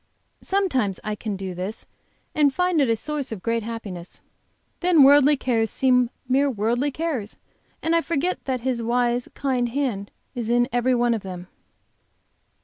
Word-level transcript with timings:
Sometimes 0.41 0.99
I 1.03 1.13
can 1.13 1.35
do 1.35 1.53
this 1.53 1.85
and 2.33 2.51
find 2.51 2.81
it 2.81 2.89
a 2.89 2.95
source 2.95 3.31
of 3.31 3.43
great 3.43 3.61
happiness. 3.61 4.19
Then 4.79 5.03
worldly 5.03 5.37
cares 5.37 5.69
seem 5.69 6.09
mere 6.27 6.49
worldly 6.49 6.89
cares, 6.89 7.37
and 7.83 7.95
I 7.95 8.01
forget 8.01 8.43
that 8.45 8.61
His 8.61 8.81
wise, 8.81 9.29
kind 9.35 9.69
hand 9.69 10.09
is 10.33 10.49
in 10.49 10.67
every 10.73 10.95
one 10.95 11.13
of 11.13 11.21
them. 11.21 11.49